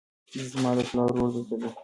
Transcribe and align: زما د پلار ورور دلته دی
زما 0.51 0.71
د 0.77 0.79
پلار 0.89 1.09
ورور 1.11 1.29
دلته 1.35 1.55
دی 1.61 1.69